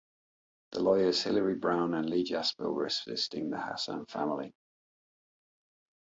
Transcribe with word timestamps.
The 0.71 0.79
lawyers 0.81 1.21
Hillary 1.21 1.53
Brown 1.53 1.93
and 1.93 2.09
Lee 2.09 2.23
Jasper 2.23 2.65
are 2.67 2.85
assisting 2.87 3.51
the 3.51 3.61
Hassan 3.61 4.07
family. 4.07 4.55